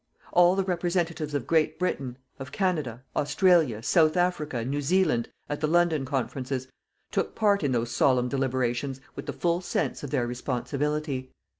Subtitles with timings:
[0.33, 5.67] All the representatives of Great Britain, of Canada, Australia, South Africa, New Zealand, at the
[5.67, 6.67] London conferences,
[7.11, 11.29] took part in those solemn deliberations with the full sense of their responsibility.